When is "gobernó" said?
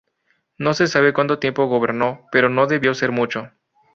1.67-2.25